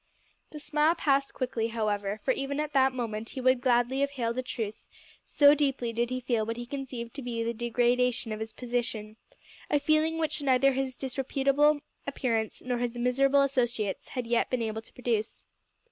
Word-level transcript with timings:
The 0.49 0.57
smile 0.59 0.95
passed 0.95 1.31
quickly, 1.35 1.67
however, 1.67 2.19
for 2.25 2.31
even 2.31 2.59
at 2.59 2.73
that 2.73 2.91
moment 2.91 3.29
he 3.29 3.39
would 3.39 3.61
gladly 3.61 3.99
have 3.99 4.09
hailed 4.09 4.39
a 4.39 4.41
truce, 4.41 4.89
so 5.27 5.53
deeply 5.53 5.93
did 5.93 6.09
he 6.09 6.19
feel 6.21 6.43
what 6.43 6.57
he 6.57 6.65
conceived 6.65 7.13
to 7.13 7.21
be 7.21 7.43
the 7.43 7.53
degradation 7.53 8.31
of 8.31 8.39
his 8.39 8.51
position 8.51 9.17
a 9.69 9.79
feeling 9.79 10.17
which 10.17 10.41
neither 10.41 10.71
his 10.73 10.95
disreputable 10.95 11.81
appearance 12.07 12.63
nor 12.63 12.79
his 12.79 12.97
miserable 12.97 13.43
associates 13.43 14.07
had 14.07 14.25
yet 14.25 14.49
been 14.49 14.63
able 14.63 14.81
to 14.81 14.93
produce. 14.93 15.45